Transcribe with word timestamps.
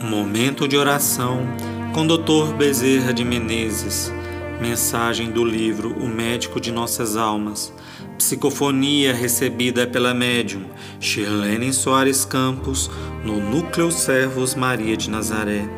Momento 0.00 0.68
de 0.68 0.76
oração 0.76 1.46
com 1.92 2.06
Dr. 2.06 2.54
Bezerra 2.56 3.12
de 3.12 3.24
Menezes. 3.24 4.12
Mensagem 4.60 5.30
do 5.30 5.44
livro 5.44 5.94
O 6.00 6.08
Médico 6.08 6.60
de 6.60 6.72
Nossas 6.72 7.16
Almas. 7.16 7.72
Psicofonia 8.16 9.14
recebida 9.14 9.86
pela 9.86 10.14
médium 10.14 10.64
Shirlene 10.98 11.72
Soares 11.72 12.24
Campos 12.24 12.90
no 13.24 13.40
Núcleo 13.40 13.90
Servos 13.90 14.54
Maria 14.54 14.96
de 14.96 15.10
Nazaré. 15.10 15.68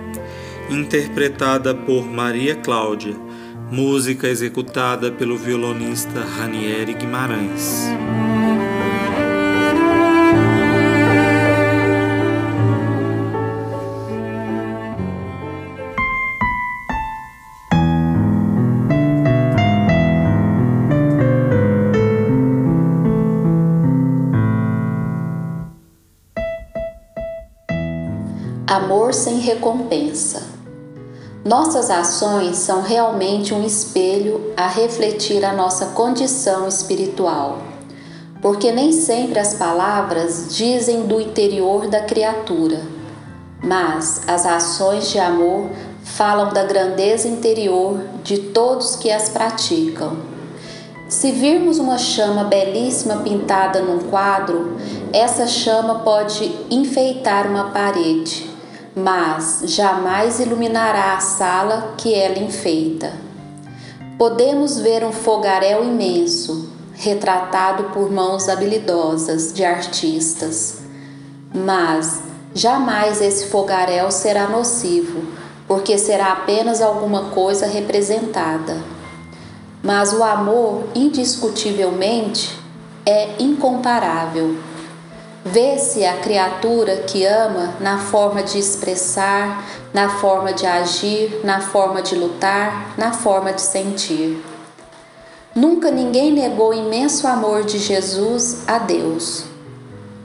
Interpretada 0.70 1.74
por 1.74 2.04
Maria 2.04 2.54
Cláudia. 2.54 3.14
Música 3.70 4.28
executada 4.28 5.10
pelo 5.10 5.36
violonista 5.36 6.20
Ranieri 6.20 6.94
Guimarães. 6.94 7.88
Amor 28.70 29.12
sem 29.12 29.40
recompensa. 29.40 30.44
Nossas 31.44 31.90
ações 31.90 32.56
são 32.56 32.82
realmente 32.82 33.52
um 33.52 33.66
espelho 33.66 34.52
a 34.56 34.68
refletir 34.68 35.44
a 35.44 35.52
nossa 35.52 35.86
condição 35.86 36.68
espiritual, 36.68 37.58
porque 38.40 38.70
nem 38.70 38.92
sempre 38.92 39.40
as 39.40 39.54
palavras 39.54 40.54
dizem 40.54 41.02
do 41.02 41.20
interior 41.20 41.88
da 41.88 41.98
criatura, 42.02 42.80
mas 43.60 44.22
as 44.28 44.46
ações 44.46 45.10
de 45.10 45.18
amor 45.18 45.68
falam 46.04 46.52
da 46.52 46.62
grandeza 46.62 47.26
interior 47.26 48.00
de 48.22 48.38
todos 48.38 48.94
que 48.94 49.10
as 49.10 49.28
praticam. 49.28 50.16
Se 51.08 51.32
virmos 51.32 51.80
uma 51.80 51.98
chama 51.98 52.44
belíssima 52.44 53.16
pintada 53.16 53.80
num 53.80 53.98
quadro, 54.08 54.76
essa 55.12 55.48
chama 55.48 56.04
pode 56.04 56.56
enfeitar 56.70 57.48
uma 57.48 57.70
parede 57.70 58.49
mas 58.94 59.62
jamais 59.64 60.40
iluminará 60.40 61.14
a 61.14 61.20
sala 61.20 61.94
que 61.96 62.14
ela 62.14 62.38
enfeita. 62.38 63.12
Podemos 64.18 64.78
ver 64.78 65.04
um 65.04 65.12
fogaréu 65.12 65.84
imenso, 65.84 66.68
retratado 66.94 67.84
por 67.84 68.10
mãos 68.10 68.48
habilidosas 68.48 69.52
de 69.52 69.64
artistas, 69.64 70.80
mas 71.54 72.22
jamais 72.54 73.20
esse 73.20 73.46
fogaréu 73.46 74.10
será 74.10 74.48
nocivo, 74.48 75.22
porque 75.66 75.96
será 75.96 76.32
apenas 76.32 76.82
alguma 76.82 77.30
coisa 77.30 77.66
representada. 77.66 78.76
Mas 79.82 80.12
o 80.12 80.22
amor, 80.22 80.84
indiscutivelmente, 80.94 82.58
é 83.06 83.36
incomparável 83.38 84.56
Vê-se 85.44 86.04
a 86.04 86.18
criatura 86.18 86.98
que 86.98 87.24
ama 87.24 87.74
na 87.80 87.98
forma 87.98 88.42
de 88.42 88.58
expressar, 88.58 89.64
na 89.92 90.10
forma 90.18 90.52
de 90.52 90.66
agir, 90.66 91.40
na 91.42 91.62
forma 91.62 92.02
de 92.02 92.14
lutar, 92.14 92.94
na 92.98 93.12
forma 93.12 93.50
de 93.50 93.62
sentir. 93.62 94.44
Nunca 95.54 95.90
ninguém 95.90 96.30
negou 96.30 96.70
o 96.70 96.74
imenso 96.74 97.26
amor 97.26 97.64
de 97.64 97.78
Jesus 97.78 98.68
a 98.68 98.78
Deus, 98.78 99.44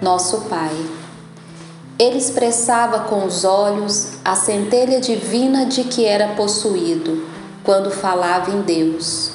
nosso 0.01 0.41
Pai. 0.41 0.75
Ele 1.97 2.17
expressava 2.17 2.99
com 3.05 3.23
os 3.23 3.45
olhos 3.45 4.17
a 4.23 4.35
centelha 4.35 4.99
divina 4.99 5.65
de 5.65 5.85
que 5.85 6.03
era 6.03 6.35
possuído 6.35 7.25
quando 7.63 7.89
falava 7.89 8.51
em 8.51 8.61
Deus. 8.61 9.31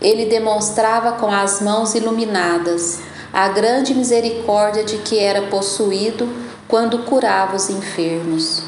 Ele 0.00 0.24
demonstrava 0.24 1.12
com 1.12 1.30
as 1.30 1.60
mãos 1.60 1.94
iluminadas 1.94 3.00
a 3.34 3.48
grande 3.48 3.92
misericórdia 3.92 4.84
de 4.84 4.98
que 4.98 5.18
era 5.18 5.42
possuído 5.48 6.28
quando 6.68 7.00
curava 7.00 7.56
os 7.56 7.68
enfermos. 7.68 8.62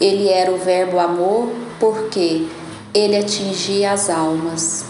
Ele 0.00 0.28
era 0.28 0.52
o 0.52 0.56
Verbo 0.56 1.00
amor 1.00 1.50
porque 1.80 2.46
ele 2.94 3.16
atingia 3.16 3.90
as 3.90 4.08
almas. 4.08 4.84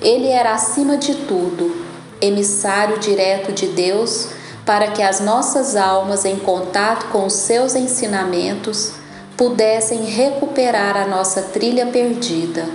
Ele 0.00 0.28
era, 0.28 0.54
acima 0.54 0.96
de 0.96 1.14
tudo, 1.14 1.76
emissário 2.18 2.98
direto 2.98 3.52
de 3.52 3.66
Deus 3.66 4.28
para 4.64 4.88
que 4.88 5.02
as 5.02 5.20
nossas 5.20 5.76
almas, 5.76 6.24
em 6.24 6.36
contato 6.36 7.08
com 7.08 7.26
os 7.26 7.34
seus 7.34 7.74
ensinamentos, 7.74 8.92
pudessem 9.36 10.06
recuperar 10.06 10.96
a 10.96 11.06
nossa 11.06 11.42
trilha 11.42 11.84
perdida, 11.86 12.66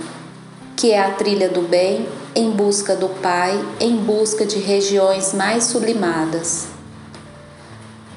que 0.76 0.92
é 0.92 1.00
a 1.00 1.10
trilha 1.10 1.48
do 1.48 1.62
bem 1.62 2.06
em 2.34 2.50
busca 2.50 2.94
do 2.94 3.08
Pai, 3.08 3.58
em 3.80 3.96
busca 3.96 4.46
de 4.46 4.58
regiões 4.58 5.32
mais 5.32 5.64
sublimadas. 5.64 6.68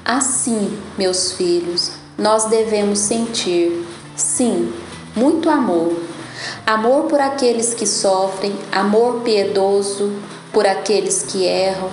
Assim, 0.04 0.78
meus 0.98 1.32
filhos, 1.32 1.92
nós 2.18 2.44
devemos 2.44 2.98
sentir, 2.98 3.84
sim, 4.16 4.72
muito 5.16 5.48
amor. 5.48 5.96
Amor 6.66 7.04
por 7.04 7.20
aqueles 7.20 7.74
que 7.74 7.86
sofrem, 7.86 8.54
amor 8.70 9.20
piedoso 9.20 10.12
por 10.52 10.66
aqueles 10.66 11.22
que 11.22 11.44
erram. 11.44 11.90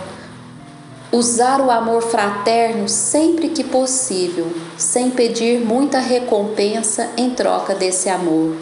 Usar 1.11 1.59
o 1.59 1.71
amor 1.71 2.01
fraterno 2.01 2.87
sempre 2.87 3.49
que 3.49 3.63
possível, 3.63 4.51
sem 4.77 5.09
pedir 5.09 5.59
muita 5.59 5.99
recompensa 5.99 7.09
em 7.17 7.31
troca 7.31 7.75
desse 7.75 8.07
amor. 8.07 8.55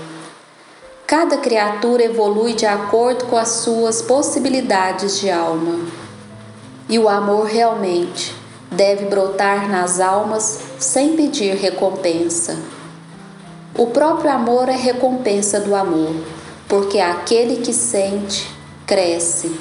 Cada 1.10 1.38
criatura 1.38 2.04
evolui 2.04 2.54
de 2.54 2.68
acordo 2.68 3.26
com 3.26 3.36
as 3.36 3.48
suas 3.48 4.00
possibilidades 4.00 5.20
de 5.20 5.28
alma. 5.28 5.80
E 6.88 7.00
o 7.00 7.10
amor 7.10 7.48
realmente 7.48 8.32
deve 8.72 9.06
brotar 9.06 9.68
nas 9.68 10.00
almas 10.00 10.60
sem 10.78 11.16
pedir 11.16 11.56
recompensa. 11.56 12.60
O 13.76 13.88
próprio 13.88 14.30
amor 14.30 14.70
é 14.70 14.76
recompensa 14.76 15.60
do 15.60 15.76
amor, 15.76 16.14
porque 16.68 17.00
aquele 17.00 17.56
que 17.56 17.74
sente, 17.74 18.48
cresce, 18.86 19.52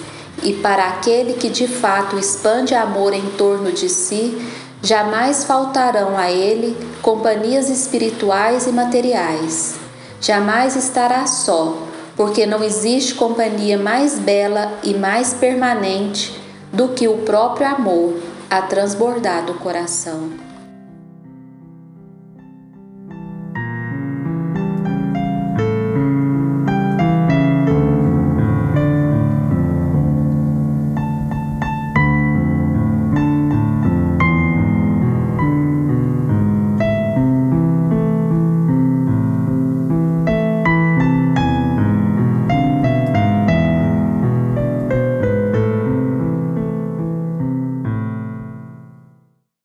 e 0.43 0.53
para 0.53 0.87
aquele 0.87 1.33
que 1.33 1.49
de 1.49 1.67
fato 1.67 2.19
expande 2.19 2.75
amor 2.75 3.15
em 3.15 3.25
torno 3.39 3.73
de 3.73 3.89
si, 3.89 4.37
jamais 4.83 5.45
faltarão 5.45 6.15
a 6.19 6.31
ele 6.31 6.77
companhias 7.01 7.71
espirituais 7.71 8.67
e 8.67 8.71
materiais 8.71 9.88
jamais 10.21 10.77
estará 10.77 11.27
só, 11.27 11.77
porque 12.17 12.47
não 12.47 12.63
existe 12.63 13.15
companhia 13.15 13.79
mais 13.79 14.19
bela 14.19 14.79
e 14.83 14.95
mais 14.95 15.35
permanente 15.35 16.41
do 16.73 16.89
que 16.89 17.07
o 17.09 17.19
próprio 17.19 17.69
amor 17.69 18.15
a 18.51 18.63
transbordar 18.63 19.45
do 19.45 19.55
coração. 19.55 20.48